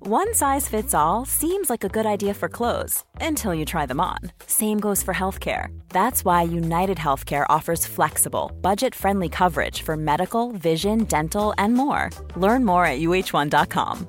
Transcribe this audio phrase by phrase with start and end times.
[0.00, 4.00] One size fits all seems like a good idea for clothes until you try them
[4.00, 4.18] on.
[4.46, 5.68] Same goes for healthcare.
[5.90, 12.10] That's why United Healthcare offers flexible, budget friendly coverage for medical, vision, dental, and more.
[12.34, 14.08] Learn more at uh1.com.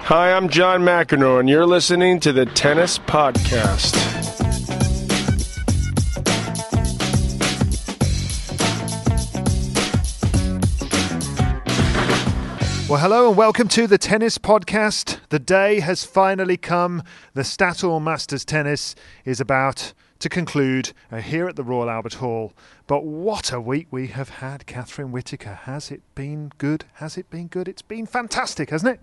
[0.00, 4.47] Hi, I'm John McEnroe, and you're listening to the Tennis Podcast.
[12.88, 15.18] Well, hello and welcome to the Tennis Podcast.
[15.28, 17.02] The day has finally come.
[17.34, 18.94] The Statoil Masters Tennis
[19.26, 22.54] is about to conclude uh, here at the Royal Albert Hall.
[22.86, 25.52] But what a week we have had, Catherine Whitaker.
[25.64, 26.86] Has it been good?
[26.94, 27.68] Has it been good?
[27.68, 29.00] It's been fantastic, hasn't it?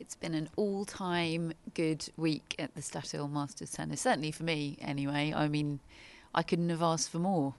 [0.00, 4.00] It's been an all time good week at the Statoil Masters Tennis.
[4.00, 5.34] Certainly for me, anyway.
[5.36, 5.80] I mean,
[6.34, 7.52] I couldn't have asked for more.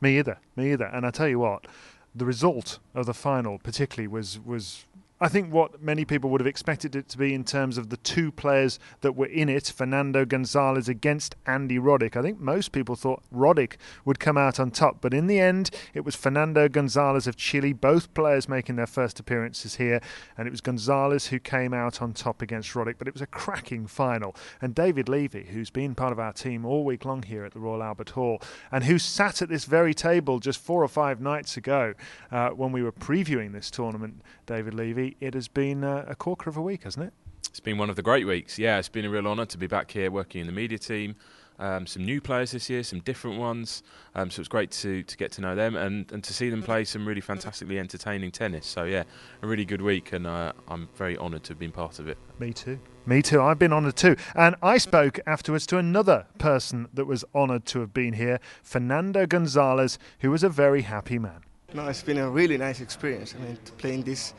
[0.00, 0.38] Me either.
[0.56, 0.86] Me either.
[0.86, 1.66] And I tell you what,
[2.14, 4.84] the result of the final, particularly, was was
[5.22, 7.98] I think what many people would have expected it to be in terms of the
[7.98, 12.16] two players that were in it, Fernando Gonzalez against Andy Roddick.
[12.16, 13.74] I think most people thought Roddick
[14.06, 17.74] would come out on top, but in the end, it was Fernando Gonzalez of Chile,
[17.74, 20.00] both players making their first appearances here,
[20.38, 22.94] and it was Gonzalez who came out on top against Roddick.
[22.96, 26.64] But it was a cracking final, and David Levy, who's been part of our team
[26.64, 28.40] all week long here at the Royal Albert Hall,
[28.72, 31.92] and who sat at this very table just four or five nights ago
[32.32, 36.50] uh, when we were previewing this tournament, David Levy it has been a, a corker
[36.50, 37.12] of a week, hasn't it?
[37.48, 38.58] It's been one of the great weeks.
[38.58, 41.14] Yeah, it's been a real honour to be back here working in the media team.
[41.60, 43.84] Um, some new players this year, some different ones.
[44.16, 46.64] Um, so it's great to, to get to know them and, and to see them
[46.64, 48.66] play some really fantastically entertaining tennis.
[48.66, 49.04] So, yeah,
[49.40, 52.18] a really good week, and uh, I'm very honoured to have been part of it.
[52.40, 52.80] Me too.
[53.06, 53.40] Me too.
[53.40, 54.16] I've been honoured too.
[54.34, 59.26] And I spoke afterwards to another person that was honoured to have been here, Fernando
[59.26, 61.42] Gonzalez, who was a very happy man.
[61.72, 63.34] No, it's been a really nice experience.
[63.38, 64.34] I mean, playing this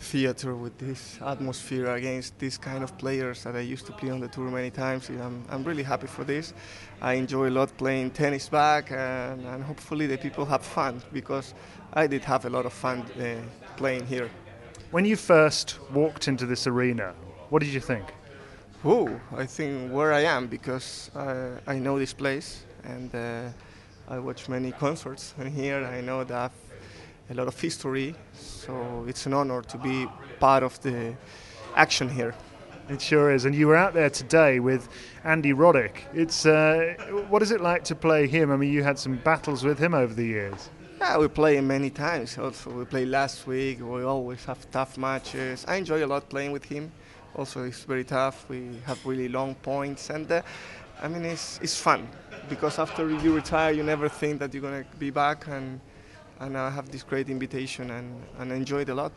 [0.00, 4.20] theater with this atmosphere against these kind of players that I used to play on
[4.20, 5.08] the tour many times.
[5.08, 6.52] I'm, I'm really happy for this.
[7.00, 11.54] I enjoy a lot playing tennis back, and, and hopefully the people have fun because
[11.94, 13.36] I did have a lot of fun uh,
[13.78, 14.30] playing here.
[14.90, 17.14] When you first walked into this arena,
[17.48, 18.04] what did you think?
[18.84, 23.48] Oh, I think where I am because uh, I know this place and uh,
[24.10, 25.84] I watch many concerts in here.
[25.84, 26.50] I know that
[27.28, 30.06] a lot of history, so it's an honor to be
[30.40, 31.14] part of the
[31.76, 32.34] action here.
[32.88, 33.44] It sure is.
[33.44, 34.88] And you were out there today with
[35.24, 36.04] Andy Roddick.
[36.14, 36.94] It's uh,
[37.28, 38.50] what is it like to play him?
[38.50, 40.70] I mean, you had some battles with him over the years.
[40.98, 42.38] Yeah, we play many times.
[42.38, 43.80] Also, we played last week.
[43.80, 45.66] We always have tough matches.
[45.68, 46.90] I enjoy a lot playing with him.
[47.36, 48.48] Also, it's very tough.
[48.48, 50.40] We have really long points, and uh,
[51.02, 52.08] I mean, it's it's fun
[52.48, 55.80] because after you retire, you never think that you're gonna be back and
[56.40, 59.12] and I have this great invitation and, and enjoyed a lot.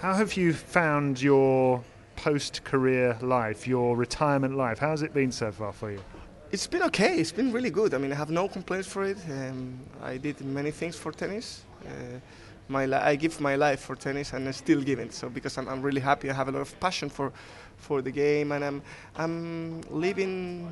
[0.00, 1.82] How have you found your
[2.16, 4.78] post career life, your retirement life?
[4.78, 6.00] How has it been so far for you?
[6.52, 7.18] It's been okay.
[7.18, 7.94] It's been really good.
[7.94, 9.18] I mean, I have no complaints for it.
[9.30, 11.64] Um, I did many things for tennis.
[11.86, 12.18] Uh,
[12.68, 15.12] my li- I give my life for tennis, and I still give it.
[15.12, 17.32] So because I'm, I'm really happy, I have a lot of passion for,
[17.76, 18.82] for the game, and I'm
[19.16, 20.68] I'm living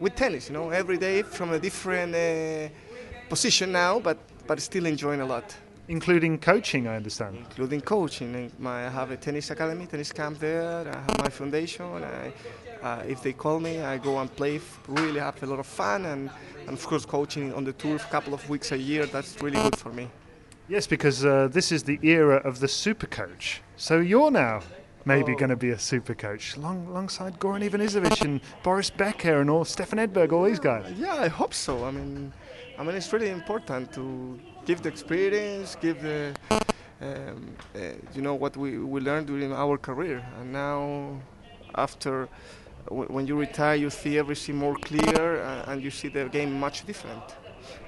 [0.00, 0.48] with tennis.
[0.48, 2.68] You know, every day from a different uh,
[3.28, 5.56] position now, but but still enjoying a lot.
[5.88, 7.36] Including coaching, I understand.
[7.36, 8.52] Including coaching.
[8.58, 10.86] My, I have a tennis academy, tennis camp there.
[10.86, 11.86] I have my foundation.
[12.04, 12.32] I,
[12.82, 14.60] uh, if they call me, I go and play.
[14.86, 16.30] Really have a lot of fun, and,
[16.66, 19.06] and of course, coaching on the tour a couple of weeks a year.
[19.06, 20.08] That's really good for me.
[20.68, 23.62] Yes, because uh, this is the era of the super coach.
[23.76, 24.60] So you're now
[25.04, 25.36] maybe oh.
[25.36, 29.64] going to be a super coach long, alongside Goran Ivanisevic and Boris Becker and all
[29.64, 30.92] Stefan Edberg, all these guys.
[30.96, 31.84] Yeah, I hope so.
[31.84, 32.32] I mean,
[32.78, 36.34] I mean, it's really important to give the experience, give the,
[37.00, 37.80] um, uh,
[38.14, 40.24] you know, what we, we learned during our career.
[40.40, 41.20] And now,
[41.74, 42.28] after,
[42.86, 46.58] w- when you retire, you see everything more clear uh, and you see the game
[46.58, 47.22] much different.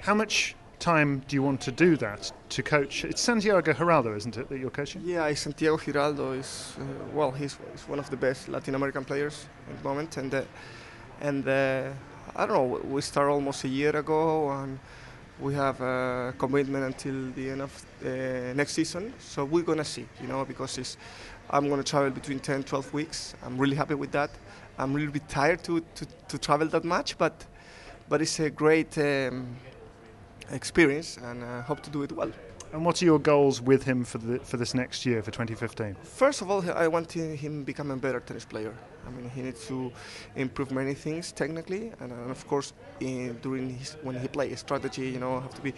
[0.00, 3.04] How much time do you want to do that to coach?
[3.04, 5.02] It's Santiago Giraldo, isn't it, that you're coaching?
[5.04, 6.82] Yeah, Santiago Giraldo is uh,
[7.14, 10.42] well, he's, he's, one of the best Latin American players at the moment, and uh,
[11.20, 11.90] and uh,
[12.34, 12.80] I don't know.
[12.88, 14.78] We started almost a year ago, and
[15.38, 19.12] we have a commitment until the end of uh, next season.
[19.18, 20.96] So we're gonna see, you know, because it's,
[21.50, 23.34] I'm gonna travel between 10, 12 weeks.
[23.44, 24.30] I'm really happy with that.
[24.78, 27.44] I'm a little bit tired to, to, to travel that much, but
[28.08, 29.46] but it's a great um,
[30.50, 32.30] experience, and I hope to do it well.
[32.72, 35.96] And what are your goals with him for the for this next year for 2015?
[36.04, 38.72] First of all, I want him become a better tennis player.
[39.06, 39.90] I mean, he needs to
[40.36, 45.08] improve many things technically, and, and of course, in, during his, when he plays strategy,
[45.08, 45.72] you know, have to be.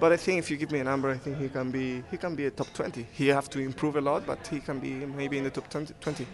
[0.00, 2.16] But I think if you give me a number, I think he can be he
[2.16, 3.06] can be a top 20.
[3.12, 6.26] He have to improve a lot, but he can be maybe in the top 20.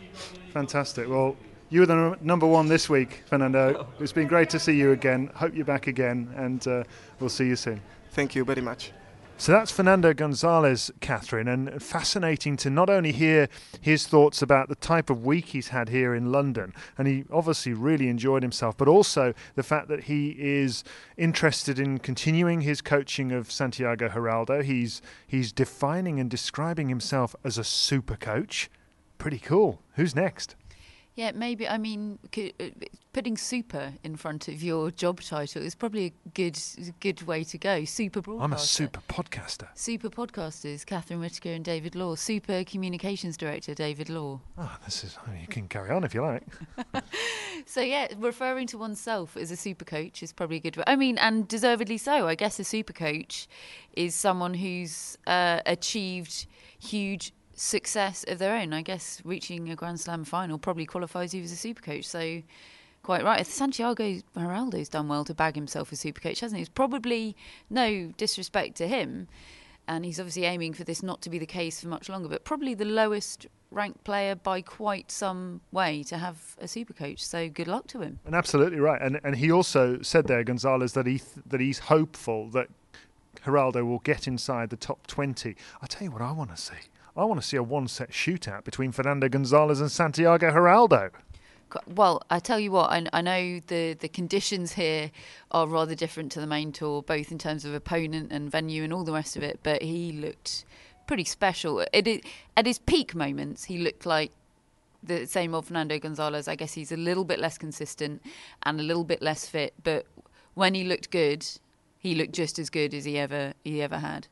[0.55, 1.09] Fantastic.
[1.09, 1.37] Well,
[1.71, 3.87] you were the number one this week, Fernando.
[4.01, 5.31] It's been great to see you again.
[5.35, 6.85] Hope you're back again, and uh,
[7.21, 7.81] we'll see you soon.
[8.11, 8.93] Thank you very much.
[9.39, 13.49] So that's Fernando Gonzalez, Catherine, and fascinating to not only hear
[13.81, 17.73] his thoughts about the type of week he's had here in London, and he obviously
[17.73, 20.85] really enjoyed himself, but also the fact that he is
[21.17, 24.63] interested in continuing his coaching of Santiago Giraldo.
[24.63, 28.69] He's he's defining and describing himself as a super coach.
[29.17, 29.81] Pretty cool.
[29.95, 30.55] Who's next?
[31.21, 31.69] Yeah, maybe.
[31.69, 32.65] I mean, uh,
[33.13, 36.59] putting super in front of your job title is probably a good
[37.01, 37.85] good way to go.
[37.85, 38.43] Super broadcaster.
[38.43, 39.69] I'm a super podcaster.
[39.75, 42.15] Super podcasters, Catherine Whitaker and David Law.
[42.15, 44.41] Super communications director, David Law.
[44.57, 45.19] Oh, this is.
[45.27, 46.43] I mean, you can carry on if you like.
[47.67, 50.83] so yeah, referring to oneself as a super coach is probably a good.
[50.87, 52.29] I mean, and deservedly so.
[52.29, 53.47] I guess a super coach
[53.93, 56.47] is someone who's uh, achieved
[56.79, 58.73] huge success of their own.
[58.73, 62.07] I guess reaching a Grand Slam final probably qualifies you as a super coach.
[62.07, 62.43] So,
[63.03, 63.47] quite right.
[63.47, 66.63] Santiago Giraldo's done well to bag himself a super coach, hasn't he?
[66.63, 67.37] It's probably
[67.69, 69.29] no disrespect to him,
[69.87, 72.45] and he's obviously aiming for this not to be the case for much longer, but
[72.45, 77.25] probably the lowest ranked player by quite some way to have a super coach.
[77.25, 78.19] So good luck to him.
[78.25, 79.01] And absolutely right.
[79.03, 82.69] And and he also said there, Gonzalez, that he th- that he's hopeful that
[83.45, 85.57] Giraldo will get inside the top 20.
[85.83, 86.89] I tell you what I want to see.
[87.17, 91.11] I want to see a one set shootout between Fernando Gonzalez and Santiago Giraldo.
[91.87, 95.11] Well, I tell you what, I, I, know the, the conditions here
[95.53, 98.93] are rather different to the main tour, both in terms of opponent and venue and
[98.93, 99.61] all the rest of it.
[99.63, 100.65] But he looked
[101.07, 101.85] pretty special.
[101.93, 102.25] It,
[102.57, 104.33] at his peak moments, he looked like
[105.03, 106.49] the same old Fernando Gonzalez.
[106.49, 108.23] I guess he's a little bit less consistent
[108.65, 109.75] and a little bit less fit.
[109.83, 110.07] But
[110.55, 111.47] when he looked good,
[111.99, 114.27] he looked just as good as he ever he ever had.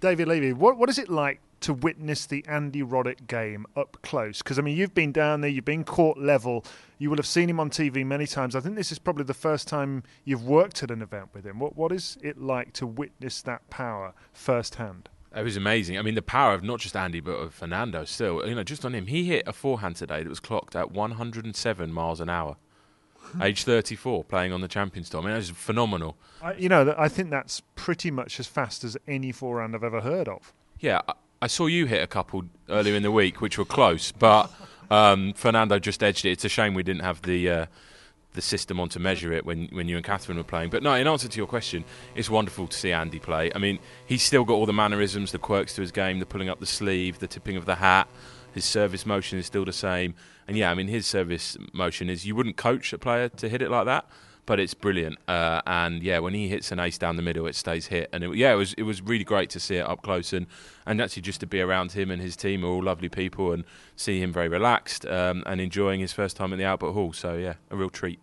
[0.00, 4.38] David Levy, what what is it like to witness the Andy Roddick game up close?
[4.38, 6.64] Because I mean, you've been down there, you've been court level,
[6.98, 8.54] you will have seen him on TV many times.
[8.54, 11.58] I think this is probably the first time you've worked at an event with him.
[11.58, 15.08] What what is it like to witness that power firsthand?
[15.36, 15.98] It was amazing.
[15.98, 18.04] I mean, the power of not just Andy but of Fernando.
[18.04, 20.90] Still, you know, just on him, he hit a forehand today that was clocked at
[20.90, 22.56] 107 miles an hour.
[23.32, 23.42] Hmm.
[23.42, 25.20] age 34, playing on the Champions Tour.
[25.20, 26.16] I mean, that was phenomenal.
[26.40, 30.00] I, you know, I think that's pretty much as fast as any forehand I've ever
[30.00, 30.54] heard of.
[30.80, 31.00] Yeah,
[31.40, 34.50] I saw you hit a couple earlier in the week, which were close, but
[34.90, 36.32] um, Fernando just edged it.
[36.32, 37.66] It's a shame we didn't have the uh,
[38.32, 40.70] the system on to measure it when when you and Catherine were playing.
[40.70, 41.84] But no, in answer to your question,
[42.16, 43.52] it's wonderful to see Andy play.
[43.54, 46.48] I mean, he's still got all the mannerisms, the quirks to his game, the pulling
[46.48, 48.08] up the sleeve, the tipping of the hat.
[48.52, 50.14] His service motion is still the same,
[50.48, 53.62] and yeah, I mean, his service motion is you wouldn't coach a player to hit
[53.62, 54.06] it like that
[54.48, 55.18] but it's brilliant.
[55.28, 58.08] Uh, and yeah, when he hits an ace down the middle, it stays hit.
[58.14, 60.46] And it, yeah, it was it was really great to see it up close and
[60.86, 63.64] and actually just to be around him and his team are all lovely people and
[63.94, 67.12] see him very relaxed um, and enjoying his first time at the Albert Hall.
[67.12, 68.20] So yeah, a real treat.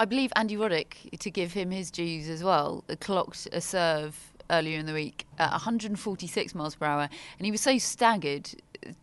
[0.00, 4.80] I believe Andy Roddick, to give him his dues as well, clocked a serve earlier
[4.80, 8.50] in the week at 146 miles per hour, and he was so staggered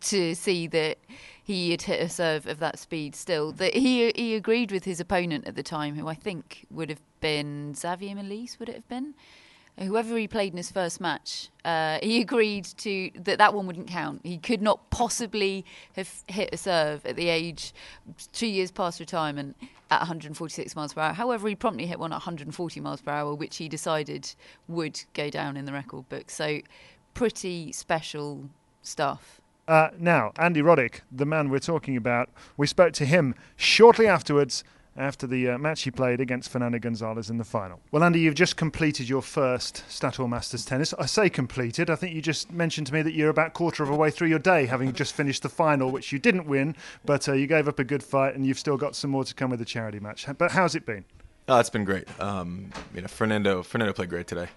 [0.02, 0.98] to see that
[1.44, 3.52] he had hit a serve of that speed still.
[3.52, 7.02] That he he agreed with his opponent at the time, who I think would have
[7.20, 9.14] been Xavier Malisse, would it have been?
[9.80, 13.88] Whoever he played in his first match, uh, he agreed to that that one wouldn't
[13.88, 14.22] count.
[14.24, 17.74] He could not possibly have hit a serve at the age
[18.34, 19.56] two years past retirement
[19.90, 21.14] at 146 miles per hour.
[21.14, 24.34] However, he promptly hit one at 140 miles per hour, which he decided
[24.68, 26.30] would go down in the record book.
[26.30, 26.60] So,
[27.14, 28.50] pretty special
[28.82, 29.40] stuff.
[29.68, 34.63] Uh, now, Andy Roddick, the man we're talking about, we spoke to him shortly afterwards
[34.98, 37.80] after the uh, match he played against Fernando Gonzalez in the final.
[37.91, 40.94] Well, Andy, you've just completed your first Statoil Masters tennis.
[41.00, 41.89] I say completed.
[41.89, 44.27] I think you just mentioned to me that you're about quarter of a way through
[44.27, 46.75] your day, having just finished the final, which you didn't win,
[47.06, 49.34] but uh, you gave up a good fight, and you've still got some more to
[49.34, 50.25] come with the charity match.
[50.38, 51.06] But how's it been?
[51.48, 52.08] Oh, it's been great.
[52.20, 54.50] Um, you know, Fernando Fernando played great today.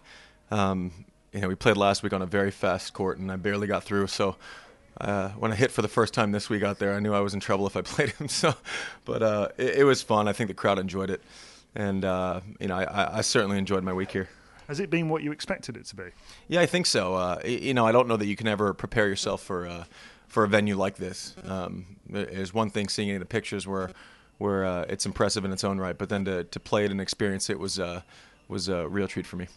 [0.50, 0.92] Um,
[1.32, 3.84] you know, we played last week on a very fast court, and I barely got
[3.84, 4.08] through.
[4.08, 4.37] So
[5.00, 7.20] uh, when I hit for the first time this week out there, I knew I
[7.20, 8.28] was in trouble if I played him.
[8.28, 8.54] So,
[9.04, 10.28] but uh, it, it, was fun.
[10.28, 11.22] I think the crowd enjoyed it,
[11.74, 14.28] and uh, you know, I, I, certainly enjoyed my week here.
[14.68, 16.04] Has it been what you expected it to be?
[16.48, 17.14] Yeah, I think so.
[17.14, 19.84] Uh, you know, I don't know that you can ever prepare yourself for uh,
[20.28, 21.34] for a venue like this.
[21.44, 23.90] Um, there's one thing seeing it in the pictures where
[24.38, 27.00] where uh, it's impressive in its own right, but then to, to play it and
[27.00, 28.02] experience it was uh,
[28.48, 29.48] was a real treat for me.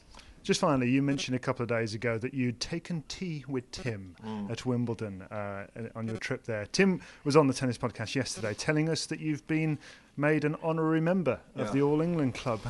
[0.48, 4.16] Just finally, you mentioned a couple of days ago that you'd taken tea with Tim
[4.25, 4.50] mm.
[4.50, 6.66] at Wimbledon uh, on your trip there.
[6.68, 9.77] Tim was on the tennis podcast yesterday, telling us that you've been
[10.16, 11.74] made an honorary member of yeah.
[11.74, 12.62] the All England Club.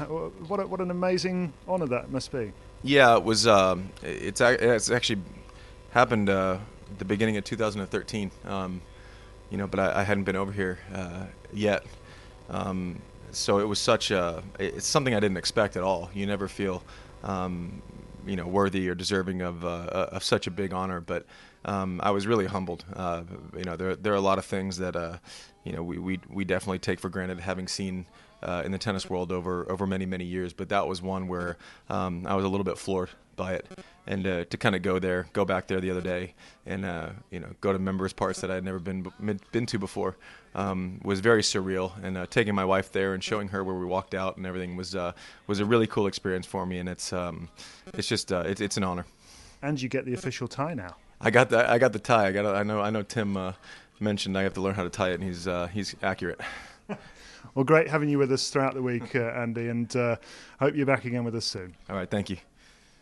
[0.48, 2.52] What a, what an amazing honour that must be.
[2.82, 3.46] Yeah, it was.
[3.46, 5.22] Um, it's it's actually
[5.92, 6.58] happened uh,
[6.98, 8.32] the beginning of 2013.
[8.46, 8.82] Um,
[9.52, 11.86] you know, but I, I, hadn't been over here uh, yet.
[12.50, 14.42] Um, so it was such a.
[14.58, 16.10] It's something I didn't expect at all.
[16.16, 16.82] You never feel
[17.28, 17.82] um,
[18.26, 21.00] you know, worthy or deserving of, uh, uh, of such a big honor.
[21.00, 21.26] But
[21.66, 22.84] um, I was really humbled.
[22.94, 23.24] Uh,
[23.56, 25.18] you know, there, there are a lot of things that, uh,
[25.64, 28.06] you know, we, we, we definitely take for granted having seen
[28.44, 30.54] uh, in the tennis world over, over many, many years.
[30.54, 31.58] But that was one where
[31.90, 33.66] um, I was a little bit floored by it.
[34.06, 36.34] And uh, to kind of go there, go back there the other day,
[36.66, 36.84] and
[37.30, 39.12] you know, go to members parts that I had never been
[39.52, 40.16] been to before,
[40.56, 41.92] um, was very surreal.
[42.02, 44.76] And uh, taking my wife there and showing her where we walked out and everything
[44.76, 45.12] was uh,
[45.46, 46.78] was a really cool experience for me.
[46.80, 47.50] And it's um,
[47.94, 49.06] it's just uh, it's, it's an honor.
[49.62, 50.96] And you get the official tie now.
[51.20, 52.28] I got the I got the tie.
[52.28, 53.54] I got I know I know Tim uh,
[54.00, 56.40] mentioned I have to learn how to tie it, and he's uh, he's accurate.
[57.58, 60.20] Well, great having you with us throughout the week, uh, Andy, and I
[60.60, 61.76] hope you're back again with us soon.
[61.90, 62.38] All right, thank you.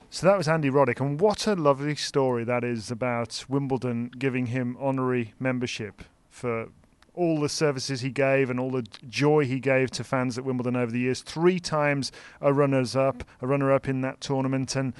[0.09, 4.45] So that was Andy Roddick, and what a lovely story that is about Wimbledon giving
[4.45, 6.69] him honorary membership for
[7.13, 10.77] all the services he gave and all the joy he gave to fans at Wimbledon
[10.77, 11.21] over the years.
[11.21, 14.93] Three times a runners up, a runner up in that tournament, and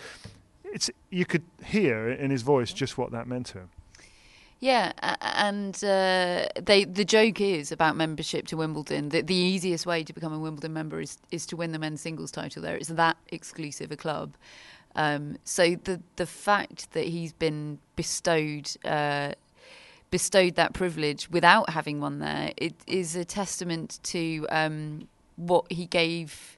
[0.66, 3.70] it's you could hear in his voice just what that meant to him.
[4.60, 10.04] Yeah, and uh, they the joke is about membership to Wimbledon that the easiest way
[10.04, 12.62] to become a Wimbledon member is is to win the men's singles title.
[12.62, 14.36] There, it's that exclusive a club.
[14.96, 19.34] Um, so the the fact that he's been bestowed uh,
[20.10, 25.86] bestowed that privilege without having one there, it is a testament to um, what he
[25.86, 26.58] gave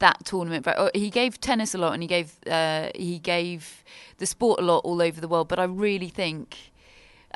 [0.00, 0.66] that tournament.
[0.94, 3.84] He gave tennis a lot, and he gave uh, he gave
[4.18, 5.48] the sport a lot all over the world.
[5.48, 6.72] But I really think,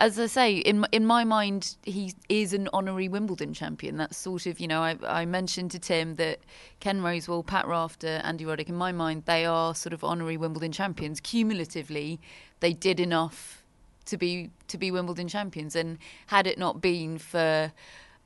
[0.02, 3.98] as I say, in in my mind, he is an honorary Wimbledon champion.
[3.98, 6.40] That's sort of you know I, I mentioned to Tim that
[6.80, 8.68] Ken Rosewall, Pat Rafter, Andy Roddick.
[8.68, 11.20] In my mind, they are sort of honorary Wimbledon champions.
[11.20, 12.20] Cumulatively,
[12.58, 13.62] they did enough
[14.06, 15.76] to be to be Wimbledon champions.
[15.76, 17.72] And had it not been for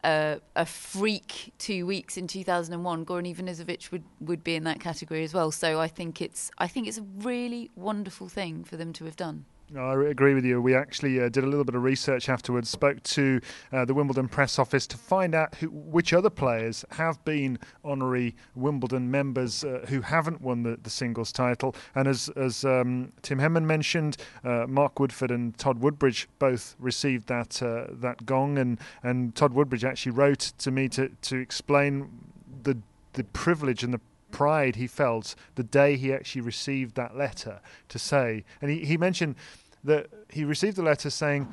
[0.02, 5.25] a, a freak two weeks in 2001, Goran Ivanisevic would, would be in that category
[5.25, 5.50] as well.
[5.50, 9.16] So I think it's I think it's a really wonderful thing for them to have
[9.16, 9.45] done.
[9.75, 10.63] I agree with you.
[10.63, 13.41] We actually uh, did a little bit of research afterwards, spoke to
[13.73, 18.37] uh, the Wimbledon press office to find out who, which other players have been honorary
[18.55, 21.75] Wimbledon members uh, who haven't won the, the, singles title.
[21.97, 27.27] And as, as um, Tim Henman mentioned, uh, Mark Woodforde and Todd Woodbridge both received
[27.27, 32.09] that uh, that gong, and, and Todd Woodbridge actually wrote to me to, to explain
[32.63, 32.79] the
[33.15, 34.01] the privilege and the
[34.37, 38.99] pride he felt the day he actually received that letter to say, and he, he
[38.99, 39.35] mentioned
[39.83, 41.49] that he received a letter saying,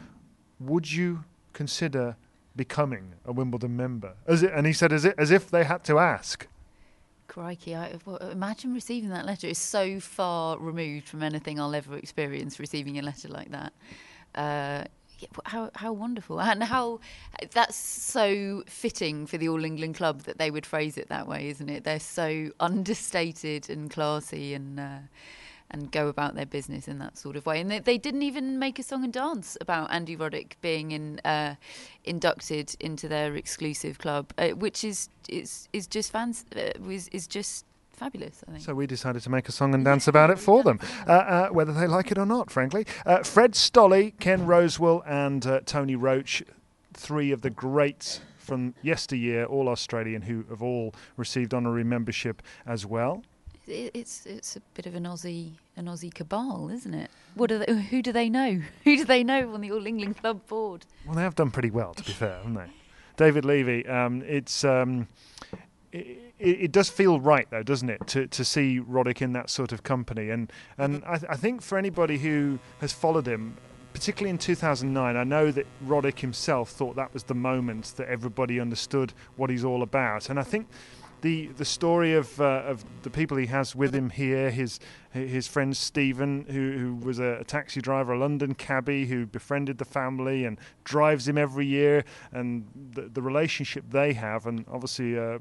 [0.60, 1.24] Would you
[1.54, 2.18] consider
[2.58, 4.16] becoming a Wimbledon member?
[4.28, 6.46] As it, and he said, as, it, as if they had to ask.
[7.30, 9.48] Crikey, I, well, imagine receiving that letter.
[9.48, 13.72] It's so far removed from anything I'll ever experience receiving a letter like that.
[14.36, 14.84] Uh,
[15.46, 17.00] how how wonderful and how
[17.52, 21.50] that's so fitting for the All England club that they would phrase it that way,
[21.50, 21.84] isn't it?
[21.84, 24.80] They're so understated and classy and.
[24.80, 25.00] Uh,
[25.72, 27.60] and go about their business in that sort of way.
[27.60, 31.20] And they, they didn't even make a song and dance about Andy Roddick being in,
[31.26, 31.56] uh,
[32.04, 37.26] inducted into their exclusive club, uh, which is is is just fans uh, is is
[37.26, 38.44] just fabulous.
[38.48, 38.64] I think.
[38.64, 41.50] So we decided to make a song and dance about it for them, uh, uh,
[41.50, 42.52] whether they like it or not.
[42.52, 46.44] Frankly, uh, Fred Stolle, Ken Rosewall, and uh, Tony Roche,
[46.94, 52.86] three of the greats from yesteryear, all Australian, who have all received honorary membership as
[52.86, 53.24] well.
[53.66, 57.10] It's it's a bit of an Aussie an Aussie cabal, isn't it?
[57.36, 58.62] What do they, who do they know?
[58.84, 60.86] Who do they know on the All England Club board?
[61.06, 62.70] Well, they have done pretty well, to be fair, haven't they?
[63.18, 65.08] David Levy, um, it's um,
[65.92, 69.72] it, it, does feel right though, doesn't it, to, to see Roddick in that sort
[69.72, 70.30] of company?
[70.30, 73.58] And and I, I think for anybody who has followed him,
[73.94, 78.60] particularly in 2009, I know that Roddick himself thought that was the moment that everybody
[78.60, 80.30] understood what he's all about.
[80.30, 80.68] And I think
[81.22, 84.80] the the story of uh, of the people he has with him here, his
[85.12, 89.78] his friend Stephen, who, who was a, a, taxi driver, a London cabbie, who befriended
[89.78, 95.18] the family and drives him every year, and the, the relationship they have, and obviously
[95.18, 95.40] uh,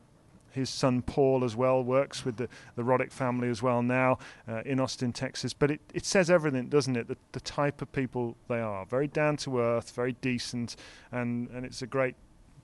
[0.53, 4.19] his son Paul as well works with the, the Roddick family as well now
[4.49, 5.53] uh, in Austin, Texas.
[5.53, 7.09] But it, it says everything, doesn't it?
[7.09, 8.85] The, the type of people they are.
[8.87, 10.77] Very down to earth, very decent,
[11.11, 12.15] and, and it's a great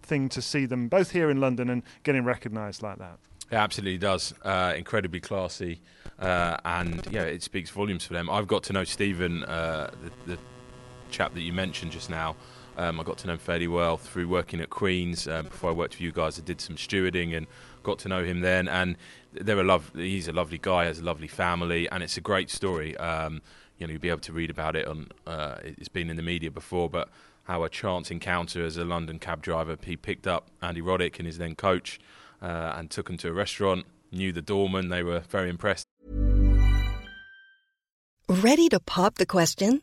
[0.03, 3.19] thing to see them both here in London and getting recognised like that.
[3.51, 4.35] It absolutely does.
[4.43, 5.81] Uh, incredibly classy,
[6.19, 8.29] uh, and yeah, it speaks volumes for them.
[8.29, 10.39] I've got to know Stephen, uh, the, the,
[11.11, 12.37] chap that you mentioned just now.
[12.77, 15.27] Um, I got to know him fairly well through working at Queens.
[15.27, 17.47] Uh, before I worked for you guys, I did some stewarding and
[17.89, 18.69] got to know him then.
[18.69, 18.97] And
[19.33, 19.91] they're a love.
[19.95, 22.97] He's a lovely guy, has a lovely family, and it's a great story.
[22.99, 23.41] Um,
[23.79, 25.09] you know, you'll be able to read about it on.
[25.27, 27.09] Uh, it's been in the media before, but
[27.45, 31.27] how a chance encounter as a London cab driver, he picked up Andy Roddick and
[31.27, 31.99] his then coach,
[32.43, 33.87] uh, and took him to a restaurant.
[34.13, 34.89] Knew the doorman.
[34.89, 35.85] They were very impressed.
[38.29, 39.83] Ready to pop the question?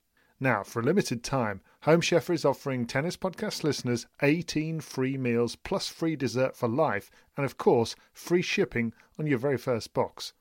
[0.43, 5.55] Now, for a limited time, Home Chef is offering Tennis Podcast listeners 18 free meals
[5.55, 10.33] plus free dessert for life and, of course, free shipping on your very first box.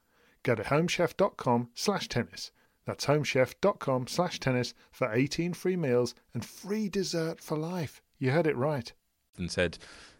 [0.42, 2.50] Go to homechef.com slash tennis.
[2.86, 8.00] That's homechef.com slash tennis for 18 free meals and free dessert for life.
[8.18, 8.90] You heard it right.
[9.36, 9.76] And said,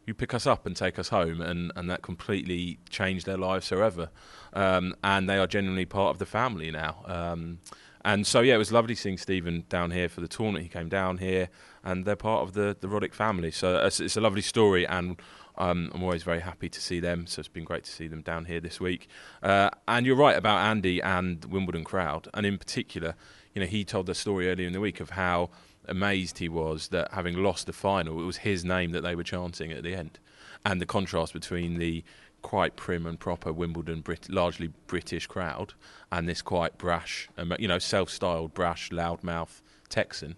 [0.07, 3.69] you pick us up and take us home, and, and that completely changed their lives
[3.69, 4.11] forever.
[4.53, 7.03] Um, and they are genuinely part of the family now.
[7.07, 7.61] Um,
[8.05, 10.65] and so, yeah, it was lovely seeing Stephen down here for the tournament.
[10.65, 11.49] He came down here,
[11.85, 13.51] and they're part of the, the Roddick family.
[13.51, 15.21] So it's, it's a lovely story, and
[15.59, 17.27] um, I'm always very happy to see them.
[17.27, 19.09] So it's been great to see them down here this week.
[19.43, 23.15] Uh, and you're right about Andy and Wimbledon crowd, and in particular,
[23.55, 25.51] you know, he told the story earlier in the week of how
[25.87, 29.25] amazed he was that having lost the final, it was his name that they were
[29.25, 30.19] chanting at the end,
[30.65, 32.05] and the contrast between the
[32.43, 35.75] quite prim and proper Wimbledon, Brit- largely British crowd,
[36.11, 40.37] and this quite brash, you know, self-styled brash, loudmouth Texan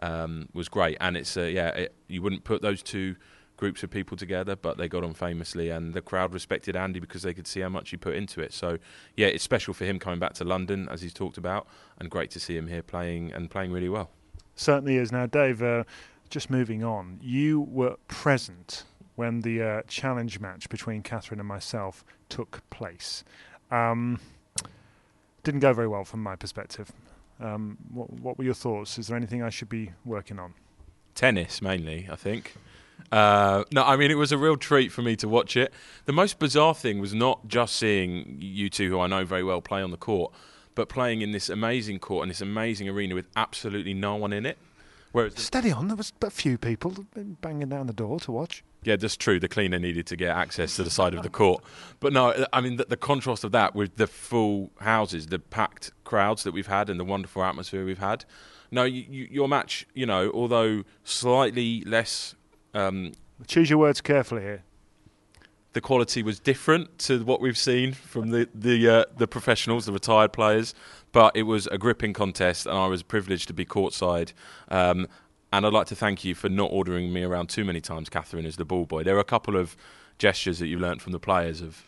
[0.00, 0.96] um, was great.
[1.00, 3.16] And it's uh, yeah, it, you wouldn't put those two
[3.56, 7.22] groups of people together, but they got on famously, and the crowd respected Andy because
[7.22, 8.52] they could see how much he put into it.
[8.52, 8.78] So,
[9.16, 11.66] yeah, it's special for him coming back to London, as he's talked about,
[11.98, 14.10] and great to see him here playing and playing really well.
[14.56, 15.12] Certainly is.
[15.12, 15.84] Now, Dave, uh,
[16.30, 18.84] just moving on, you were present
[19.16, 23.24] when the uh, challenge match between Catherine and myself took place.
[23.70, 24.20] Um,
[25.42, 26.92] didn't go very well from my perspective.
[27.40, 28.98] Um, what, what, were your thoughts?
[28.98, 30.54] Is there anything I should be working on?
[31.14, 32.54] Tennis, mainly, I think.
[33.12, 35.72] Uh, no, I mean, it was a real treat for me to watch it.
[36.06, 39.60] The most bizarre thing was not just seeing you two, who I know very well,
[39.60, 40.32] play on the court,
[40.74, 44.46] but playing in this amazing court and this amazing arena with absolutely no one in
[44.46, 44.58] it.
[45.12, 47.06] Whereas Steady on, there was a few people
[47.40, 48.64] banging down the door to watch.
[48.84, 49.40] Yeah, that's true.
[49.40, 51.64] The cleaner needed to get access to the side of the court.
[52.00, 55.90] But no, I mean, the, the, contrast of that with the full houses, the packed
[56.04, 58.24] crowds that we've had, and the wonderful atmosphere we've had.
[58.70, 62.34] No, you, you, your match, you know, although slightly less.
[62.74, 63.12] Um,
[63.46, 64.64] Choose your words carefully here
[65.74, 69.92] the quality was different to what we've seen from the the uh, the professionals, the
[69.92, 70.74] retired players.
[71.12, 74.32] But it was a gripping contest, and I was privileged to be courtside.
[74.68, 75.06] Um,
[75.54, 78.44] And I'd like to thank you for not ordering me around too many times, Catherine,
[78.44, 79.04] as the ball boy.
[79.04, 79.76] There are a couple of
[80.18, 81.84] gestures that you learnt from the players of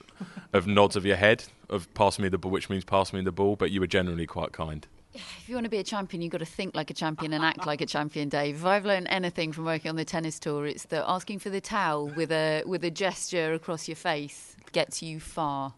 [0.53, 3.33] of nods of your head of pass me the ball, which means pass me the
[3.33, 4.87] ball, but you were generally quite kind.
[5.15, 7.45] If you want to be a champion, you've got to think like a champion and
[7.45, 8.57] act like a champion, Dave.
[8.57, 11.61] If I've learned anything from working on the tennis tour, it's that asking for the
[11.61, 15.75] towel with a with a gesture across your face gets you far.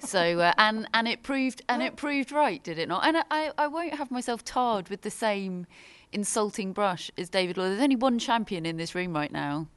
[0.00, 3.06] So uh, and and it proved and it proved right, did it not?
[3.06, 5.66] And I I won't have myself tarred with the same
[6.12, 7.64] insulting brush is David Law.
[7.64, 9.68] There's only one champion in this room right now,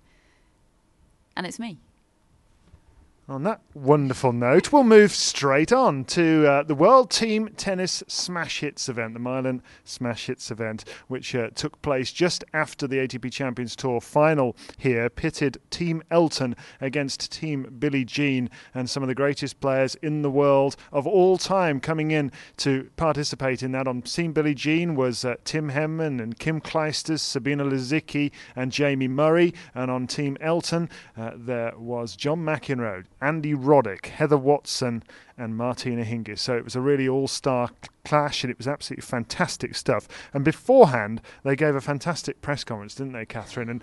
[1.36, 1.80] and it's me.
[3.29, 8.59] On that wonderful note, we'll move straight on to uh, the World Team Tennis Smash
[8.59, 13.31] Hits event, the Mylan Smash Hits event, which uh, took place just after the ATP
[13.31, 19.15] Champions Tour final here, pitted Team Elton against Team Billie Jean, and some of the
[19.15, 23.88] greatest players in the world of all time coming in to participate in that.
[23.88, 29.07] On Team Billie Jean was uh, Tim Henman and Kim Clijsters, Sabine Lisicki, and Jamie
[29.07, 33.05] Murray, and on Team Elton uh, there was John McEnroe.
[33.23, 35.01] Andy Roddick, Heather Watson,
[35.38, 36.39] and Martina Hingis.
[36.39, 37.69] So it was a really all star
[38.03, 40.07] clash and it was absolutely fantastic stuff.
[40.33, 43.69] And beforehand, they gave a fantastic press conference, didn't they, Catherine?
[43.69, 43.81] And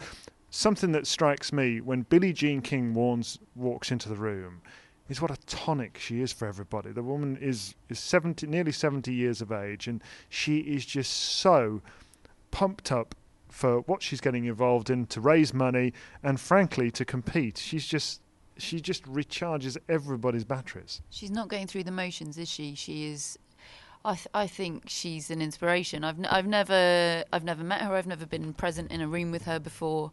[0.50, 4.60] something that strikes me when Billie Jean King warns, walks into the room
[5.08, 6.92] is what a tonic she is for everybody.
[6.92, 11.80] The woman is, is 70, nearly 70 years of age and she is just so
[12.50, 13.14] pumped up
[13.48, 17.58] for what she's getting involved in to raise money and frankly to compete.
[17.58, 18.20] She's just
[18.60, 21.02] she just recharges everybody's batteries.
[21.10, 22.74] She's not going through the motions, is she?
[22.74, 23.38] She is.
[24.04, 26.04] I th- I think she's an inspiration.
[26.04, 27.94] I've n- I've never I've never met her.
[27.94, 30.10] I've never been present in a room with her before,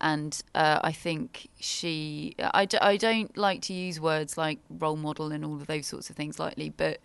[0.00, 2.34] and uh, I think she.
[2.40, 5.86] I, d- I don't like to use words like role model and all of those
[5.86, 6.98] sorts of things lightly, but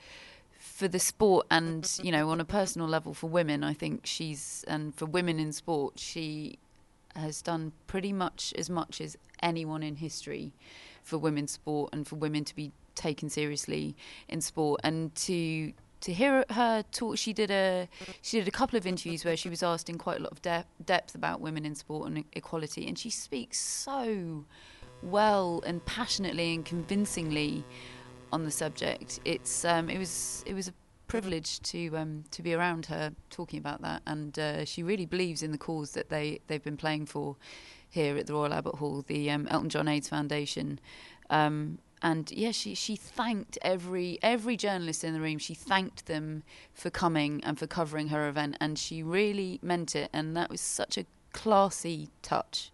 [0.57, 4.65] for the sport and you know on a personal level for women, I think she's
[4.67, 6.57] and for women in sport, she
[7.15, 10.53] has done pretty much as much as anyone in history
[11.03, 13.95] for women's sport and for women to be taken seriously
[14.27, 14.81] in sport.
[14.83, 17.87] And to to hear her talk she did a
[18.21, 20.41] she did a couple of interviews where she was asked in quite a lot of
[20.41, 22.87] de- depth about women in sport and equality.
[22.87, 24.45] And she speaks so
[25.01, 27.63] well and passionately and convincingly
[28.31, 29.19] on the subject.
[29.25, 30.73] It's um, it was it was a
[31.13, 35.43] privilege to um, to be around her talking about that and uh, she really believes
[35.43, 37.35] in the cause that they they've been playing for
[37.93, 40.79] here at the Royal Albert Hall, the um, Elton John AIDS Foundation.
[41.29, 45.37] Um, and yeah, she she thanked every every journalist in the room.
[45.37, 46.41] She thanked them
[46.73, 50.09] for coming and for covering her event, and she really meant it.
[50.11, 52.71] And that was such a classy touch.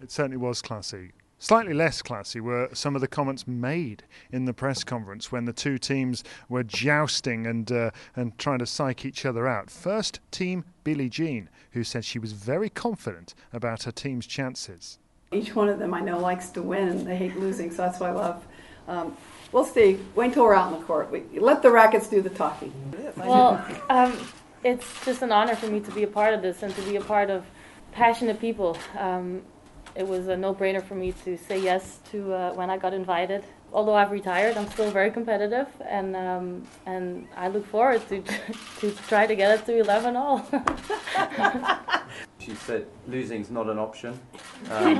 [0.00, 1.12] It certainly was classy.
[1.38, 5.52] Slightly less classy were some of the comments made in the press conference when the
[5.52, 9.70] two teams were jousting and uh, and trying to psych each other out.
[9.70, 14.98] First, team Billie Jean, who said she was very confident about her team's chances.
[15.32, 17.04] Each one of them I know likes to win.
[17.04, 18.46] They hate losing, so that's why I love.
[18.86, 19.16] Um,
[19.52, 19.98] we'll see.
[20.14, 21.10] Wait until we're out in the court.
[21.10, 22.72] We, let the rackets do the talking.
[23.16, 24.16] Well, um,
[24.62, 26.96] it's just an honor for me to be a part of this and to be
[26.96, 27.44] a part of
[27.92, 28.78] passionate people.
[28.98, 29.42] Um,
[29.94, 33.44] it was a no-brainer for me to say yes to uh, when I got invited.
[33.72, 38.22] Although I've retired, I'm still very competitive, and um, and I look forward to
[38.80, 40.46] to try to get it to 11 all.
[42.38, 44.18] she said losing's not an option.
[44.70, 44.96] Um,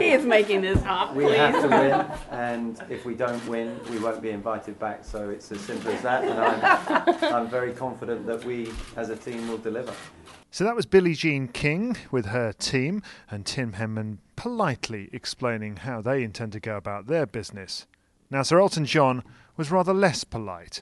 [0.00, 1.14] he is making this up.
[1.14, 1.36] We please.
[1.38, 5.02] have to win, and if we don't win, we won't be invited back.
[5.02, 9.16] So it's as simple as that, and I'm I'm very confident that we as a
[9.16, 9.94] team will deliver.
[10.56, 16.00] So that was Billie Jean King with her team, and Tim Henman politely explaining how
[16.00, 17.86] they intend to go about their business.
[18.30, 19.22] Now, Sir Elton John
[19.58, 20.80] was rather less polite.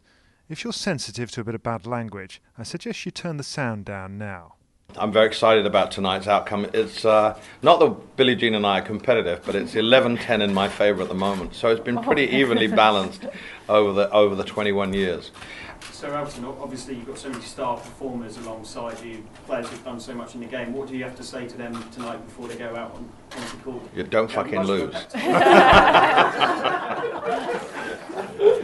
[0.48, 3.84] If you're sensitive to a bit of bad language, I suggest you turn the sound
[3.84, 4.54] down now.
[4.96, 6.66] I'm very excited about tonight's outcome.
[6.72, 10.68] It's uh, not that Billie Jean and I are competitive, but it's 11-10 in my
[10.68, 11.54] favour at the moment.
[11.54, 13.26] So it's been pretty evenly balanced
[13.68, 15.30] over the over the 21 years.
[15.92, 20.14] So Elton, obviously you've got so many star performers alongside you, players who've done so
[20.14, 20.72] much in the game.
[20.72, 23.42] What do you have to say to them tonight before they go out on, on
[23.42, 23.82] the court?
[23.94, 24.94] You don't fucking lose.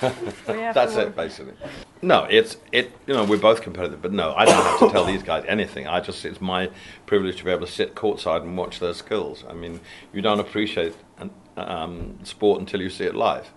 [0.00, 1.54] That's it, basically.
[2.02, 2.92] No, it's it.
[3.06, 5.86] You know, we're both competitive, but no, I don't have to tell these guys anything.
[5.86, 6.70] I just it's my
[7.06, 9.44] privilege to be able to sit courtside and watch their skills.
[9.48, 9.80] I mean,
[10.12, 10.94] you don't appreciate
[11.56, 13.50] um, sport until you see it live.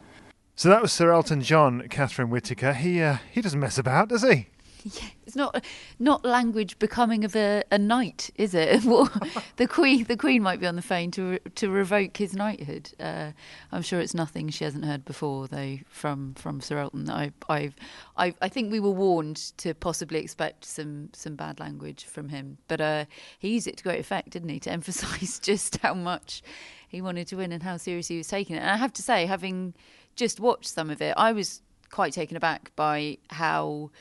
[0.56, 2.74] So that was Sir Elton John, Catherine Whitaker.
[2.74, 4.48] He uh, he doesn't mess about, does he?
[4.98, 5.64] Yeah, it's not
[6.00, 8.84] not language becoming of a, a knight, is it?
[9.58, 12.92] The queen the queen might be on the phone to to revoke his knighthood.
[13.00, 13.32] Uh,
[13.72, 17.10] I'm sure it's nothing she hasn't heard before, though, from from Sir Elton.
[17.10, 17.76] I I've,
[18.16, 22.58] i I think we were warned to possibly expect some some bad language from him,
[22.68, 23.06] but uh,
[23.40, 24.60] he used it to great effect, didn't he?
[24.62, 26.42] To emphasise just how much
[26.88, 28.60] he wanted to win and how serious he was taking it.
[28.60, 29.74] And I have to say, having
[30.16, 33.92] just watched some of it, I was quite taken aback by how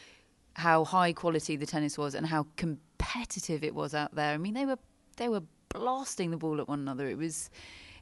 [0.57, 4.33] how high quality the tennis was and how competitive it was out there.
[4.33, 4.79] I mean, they were
[5.19, 7.09] they were blasting the ball at one another.
[7.09, 7.51] It was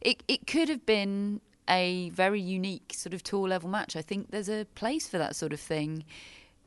[0.01, 3.97] it it could have been a very unique sort of tour level match.
[3.97, 6.05] I think there's a place for that sort of thing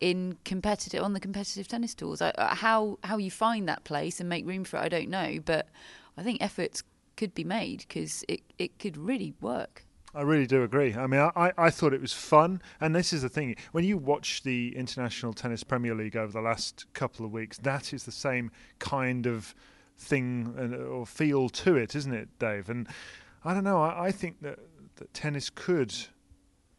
[0.01, 2.21] in competitive on the competitive tennis tours.
[2.21, 5.09] I, uh, how how you find that place and make room for it, I don't
[5.09, 5.67] know, but
[6.17, 6.83] I think efforts
[7.15, 9.86] could be made because it it could really work.
[10.17, 10.95] I really do agree.
[10.95, 12.59] I mean, I, I thought it was fun.
[12.81, 16.41] And this is the thing when you watch the International Tennis Premier League over the
[16.41, 18.49] last couple of weeks, that is the same
[18.79, 19.53] kind of
[19.95, 22.67] thing or feel to it, isn't it, Dave?
[22.67, 22.87] And
[23.45, 24.57] I don't know, I, I think that,
[24.95, 25.93] that tennis could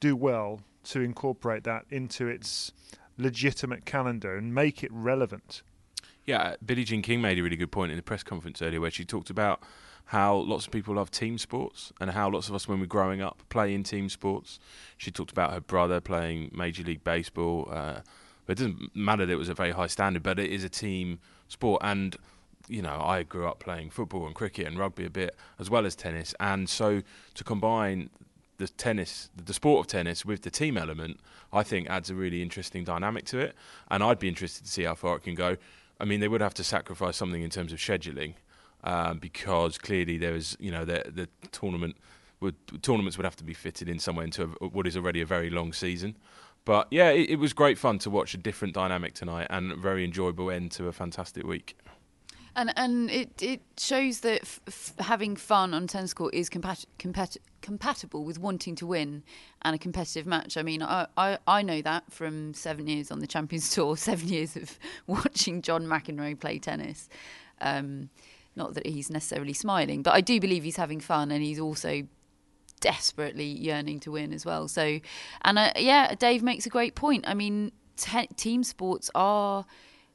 [0.00, 2.72] do well to incorporate that into its
[3.18, 5.62] legitimate calendar and make it relevant.
[6.24, 8.90] Yeah, Billie Jean King made a really good point in the press conference earlier where
[8.90, 9.62] she talked about
[10.08, 13.20] how lots of people love team sports and how lots of us, when we're growing
[13.20, 14.58] up, play in team sports.
[14.96, 17.68] She talked about her brother playing Major League Baseball.
[17.70, 18.00] Uh,
[18.46, 21.18] it doesn't matter that it was a very high standard, but it is a team
[21.48, 21.82] sport.
[21.84, 22.16] And,
[22.68, 25.84] you know, I grew up playing football and cricket and rugby a bit, as well
[25.84, 26.34] as tennis.
[26.40, 27.02] And so
[27.34, 28.08] to combine
[28.56, 31.20] the tennis, the sport of tennis, with the team element,
[31.52, 33.54] I think adds a really interesting dynamic to it.
[33.90, 35.58] And I'd be interested to see how far it can go.
[36.00, 38.36] I mean, they would have to sacrifice something in terms of scheduling
[38.84, 41.96] um, because clearly there is, you know, the, the tournament
[42.40, 45.26] would tournaments would have to be fitted in somewhere into a, what is already a
[45.26, 46.16] very long season.
[46.64, 49.76] But yeah, it, it, was great fun to watch a different dynamic tonight and a
[49.76, 51.78] very enjoyable end to a fantastic week.
[52.54, 56.86] And and it, it shows that f- f- having fun on tennis court is compat-
[56.98, 59.22] compat- compatible with wanting to win
[59.62, 60.56] and a competitive match.
[60.56, 64.28] I mean, I, I, I know that from seven years on the Champions Tour, seven
[64.28, 67.08] years of watching John McEnroe play tennis.
[67.60, 68.10] Um,
[68.58, 72.06] not that he's necessarily smiling, but I do believe he's having fun and he's also
[72.80, 74.68] desperately yearning to win as well.
[74.68, 75.00] So,
[75.42, 77.24] and uh, yeah, Dave makes a great point.
[77.26, 79.64] I mean, te- team sports are,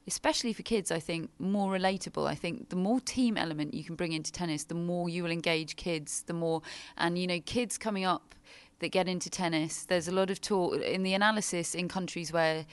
[0.08, 2.28] especially for kids, I think more relatable.
[2.28, 5.32] I think the more team element you can bring into tennis, the more you will
[5.32, 6.24] engage kids.
[6.24, 6.62] The more,
[6.98, 8.36] and you know, kids coming up
[8.80, 9.86] that get into tennis.
[9.86, 12.66] There's a lot of talk in the analysis in countries where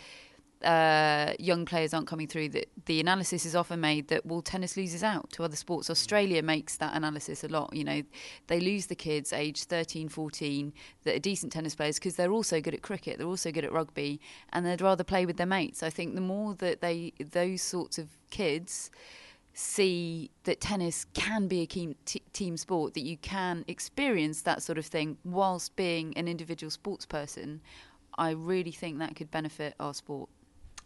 [0.65, 4.77] uh, young players aren't coming through, that the analysis is often made that well, tennis
[4.77, 5.89] loses out to other sports.
[5.91, 7.75] Australia makes that analysis a lot.
[7.75, 8.03] You know,
[8.47, 10.73] they lose the kids aged 13, 14
[11.05, 13.73] that are decent tennis players because they're also good at cricket, they're also good at
[13.73, 14.21] rugby,
[14.53, 15.83] and they'd rather play with their mates.
[15.83, 18.91] I think the more that they those sorts of kids
[19.53, 24.63] see that tennis can be a team, t- team sport, that you can experience that
[24.63, 27.61] sort of thing whilst being an individual sports person,
[28.17, 30.29] I really think that could benefit our sport.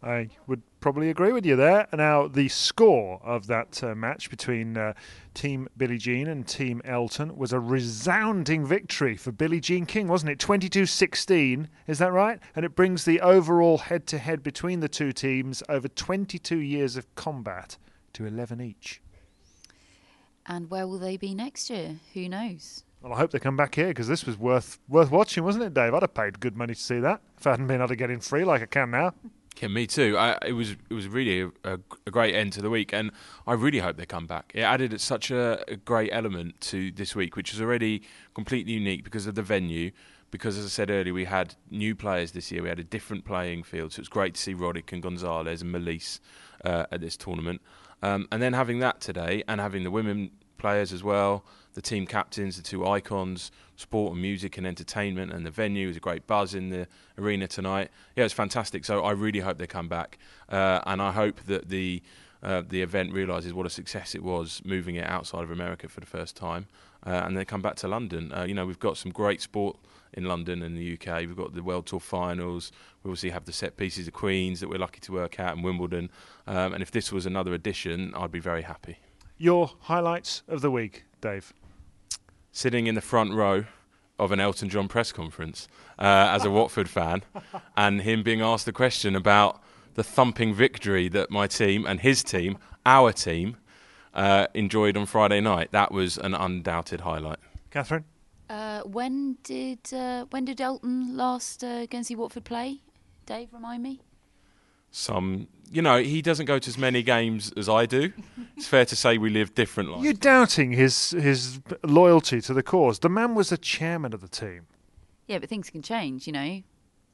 [0.04, 1.88] I would probably agree with you there.
[1.94, 4.92] Now, the score of that uh, match between uh,
[5.32, 10.32] Team Billie Jean and Team Elton was a resounding victory for Billie Jean King, wasn't
[10.32, 10.38] it?
[10.38, 12.38] 22 16, is that right?
[12.54, 16.96] And it brings the overall head to head between the two teams over 22 years
[16.98, 17.78] of combat
[18.12, 19.00] to 11 each.
[20.44, 21.96] And where will they be next year?
[22.12, 22.84] Who knows?
[23.00, 25.72] Well, I hope they come back here because this was worth worth watching, wasn't it,
[25.72, 25.94] Dave?
[25.94, 28.10] I'd have paid good money to see that if I hadn't been able to get
[28.10, 29.14] in free like I can now.
[29.60, 30.18] Yeah, me too.
[30.18, 33.12] I, it was it was really a, a, great end to the week, and
[33.46, 34.50] I really hope they come back.
[34.54, 38.02] It added such a, a, great element to this week, which is already
[38.34, 39.92] completely unique because of the venue.
[40.32, 42.62] Because as I said earlier, we had new players this year.
[42.62, 45.72] We had a different playing field, so it's great to see Roddick and Gonzalez and
[45.72, 46.18] Malisse
[46.64, 47.62] uh, at this tournament.
[48.02, 52.06] Um, and then having that today, and having the women players as well, the team
[52.06, 56.26] captains, the two icons, sport and music and entertainment, and the venue was a great
[56.26, 56.87] buzz in the
[57.18, 57.90] arena tonight.
[58.16, 58.84] Yeah, it's fantastic.
[58.84, 62.02] So I really hope they come back, uh, and I hope that the
[62.42, 66.00] uh, the event realizes what a success it was moving it outside of America for
[66.00, 66.66] the first time,
[67.06, 68.32] uh, and they come back to London.
[68.32, 69.76] Uh, you know, we've got some great sport
[70.12, 71.20] in London and the UK.
[71.20, 72.70] We've got the World Tour finals.
[73.02, 75.62] We obviously have the set pieces of Queens that we're lucky to work out, in
[75.62, 76.10] Wimbledon.
[76.46, 78.98] Um, and if this was another edition, I'd be very happy.
[79.38, 81.52] Your highlights of the week, Dave
[82.54, 83.64] sitting in the front row
[84.18, 87.22] of an Elton John press conference uh, as a Watford fan,
[87.76, 89.60] and him being asked the question about
[89.94, 93.56] the thumping victory that my team and his team, our team,
[94.14, 95.72] uh, enjoyed on Friday night.
[95.72, 97.40] That was an undoubted highlight.
[97.70, 98.04] Catherine,
[98.48, 102.80] uh, when did uh, when did Elton last uh, Guernsey Watford play?
[103.26, 104.00] Dave, remind me.
[104.94, 105.48] Some.
[105.70, 108.12] You know, he doesn't go to as many games as I do.
[108.57, 110.04] It's fair to say we live different lives.
[110.04, 113.00] You're doubting his his loyalty to the cause.
[113.00, 114.66] The man was the chairman of the team.
[115.26, 116.62] Yeah, but things can change, you know.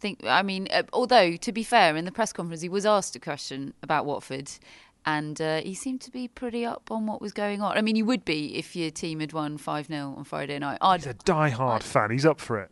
[0.01, 3.17] Think, I mean, uh, although to be fair, in the press conference he was asked
[3.17, 4.51] a question about Watford,
[5.07, 7.79] and uh, he seemed to be pretty up on what was going on.
[7.79, 10.79] I mean, you would be if your team had won five 0 on Friday night.
[10.83, 12.11] I'd, He's a die-hard fan.
[12.11, 12.71] He's up for it.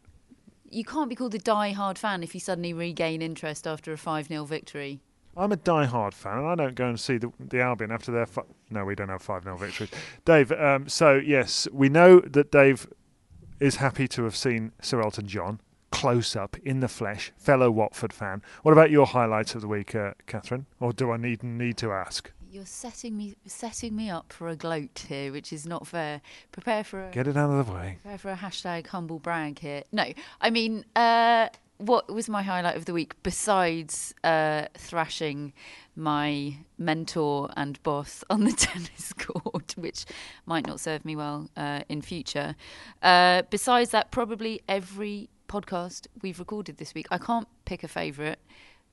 [0.71, 4.27] You can't be called a die-hard fan if you suddenly regain interest after a five
[4.29, 5.01] 0 victory.
[5.37, 8.27] I'm a die-hard fan, and I don't go and see the, the Albion after their.
[8.27, 9.91] Fi- no, we don't have five 0 victories.
[10.25, 10.51] Dave.
[10.53, 12.89] Um, so yes, we know that Dave
[13.61, 18.13] is happy to have seen Sir Elton John close up in the flesh, fellow Watford
[18.13, 18.43] fan.
[18.63, 20.67] What about your highlights of the week, uh, Catherine?
[20.81, 22.31] Or do I need need to ask?
[22.51, 26.21] You're setting me setting me up for a gloat here, which is not fair.
[26.51, 27.99] Prepare for a Get it out of the way.
[28.03, 29.83] prepare for a hashtag humble brag here.
[29.93, 30.05] No,
[30.41, 35.53] I mean, uh, what was my highlight of the week besides uh, thrashing
[35.95, 40.05] my mentor and boss on the tennis court, which
[40.47, 42.57] might not serve me well uh, in future.
[43.03, 47.07] Uh, besides that, probably every podcast we've recorded this week.
[47.11, 48.39] I can't pick a favourite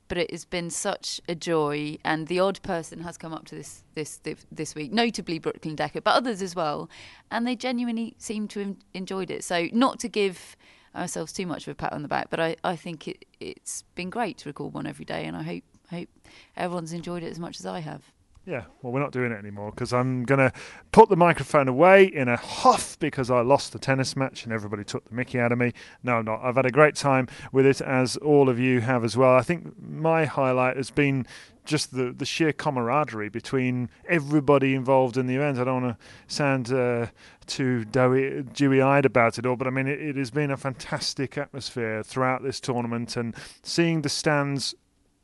[0.07, 1.97] but it has been such a joy.
[2.03, 4.19] And the odd person has come up to this this
[4.51, 6.89] this, week notably Brooklyn Decker but others as well.
[7.31, 9.43] And they genuinely seem to have enjoyed it.
[9.43, 10.55] So not to give
[10.95, 13.83] ourselves too much of a pat on the back but I, I think it, it's
[13.95, 15.25] been great to record one every day.
[15.25, 16.09] And I hope hope
[16.57, 18.11] everyone's enjoyed it as much as I have
[18.45, 20.51] Yeah, well, we're not doing it anymore because I'm going to
[20.91, 24.83] put the microphone away in a huff because I lost the tennis match and everybody
[24.83, 25.73] took the mickey out of me.
[26.03, 26.41] No, I'm not.
[26.43, 29.33] I've had a great time with it, as all of you have as well.
[29.35, 31.25] I think my highlight has been
[31.65, 35.57] just the, the sheer camaraderie between everybody involved in the event.
[35.57, 37.07] I don't want to sound uh,
[37.47, 41.35] too doughy, dewy-eyed about it all, but I mean, it, it has been a fantastic
[41.35, 44.75] atmosphere throughout this tournament and seeing the stands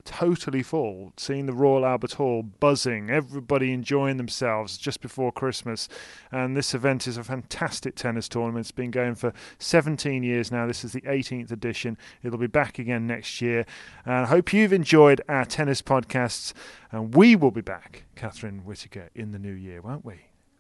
[0.02, 5.88] totally full, seeing the Royal Albert Hall buzzing, everybody enjoying themselves just before Christmas.
[6.32, 8.64] And this event is a fantastic tennis tournament.
[8.66, 10.68] It's been going for 17 years now.
[10.68, 11.98] This is the 18th edition.
[12.24, 13.66] It'll be back again next year.
[14.06, 16.54] And I hope you've enjoyed our tennis podcasts.
[16.92, 20.16] And we will be back, Catherine Whitaker, in the new year, won't we?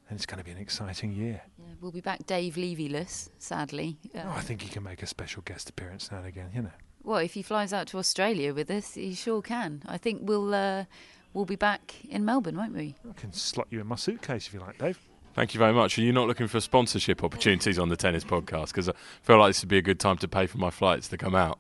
[0.09, 1.41] And it's going to be an exciting year.
[1.57, 5.07] yeah, we'll be back Dave Levy-less sadly uh, Oh, I think he can make a
[5.07, 6.71] special guest appearance now and again, you know.
[7.03, 10.53] Well if he flies out to Australia with us he sure can I think we'll
[10.53, 10.85] uh,
[11.33, 14.53] we'll be back in Melbourne won't we I can slot you in my suitcase if
[14.53, 14.99] you like, Dave.
[15.33, 15.97] Thank you very much.
[15.97, 18.67] Are you not looking for sponsorship opportunities on the tennis podcast?
[18.67, 21.07] Because I feel like this would be a good time to pay for my flights
[21.07, 21.57] to come out.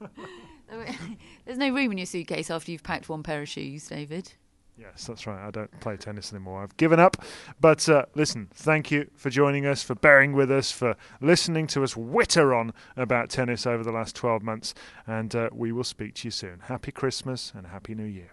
[1.44, 4.32] There's no room in your suitcase after you've packed one pair of shoes, David.
[4.82, 5.46] Yes, that's right.
[5.46, 6.64] I don't play tennis anymore.
[6.64, 7.16] I've given up.
[7.60, 11.84] But uh, listen, thank you for joining us, for bearing with us, for listening to
[11.84, 14.74] us witter on about tennis over the last 12 months.
[15.06, 16.62] And uh, we will speak to you soon.
[16.64, 18.32] Happy Christmas and Happy New Year.